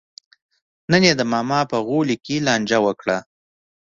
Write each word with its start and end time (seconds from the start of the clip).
نن 0.91 1.01
یې 1.07 1.13
د 1.17 1.21
ماما 1.33 1.59
په 1.71 1.77
غولي 1.87 2.17
کې 2.25 2.35
لانجه 2.47 2.79
وکړه. 2.85 3.17